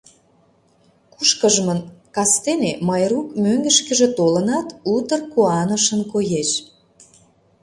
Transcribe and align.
Кушкыжмын 1.13 1.79
кастене 2.15 2.71
Майрук 2.87 3.27
мӧҥгышкыжӧ 3.43 4.07
толынат, 4.17 4.67
утыр 4.93 5.19
куанышын 5.31 6.01
коеш. 6.11 6.49